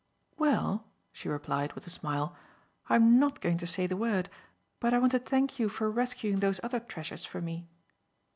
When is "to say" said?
3.59-3.85